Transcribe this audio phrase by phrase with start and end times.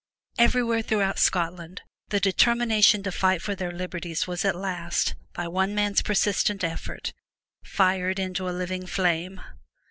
[0.39, 5.75] Everywhere throughout Scotland, the determination to fight for their liberties was at last, hy one
[5.75, 7.13] man's persistent effort,
[7.63, 9.41] fired into living flame.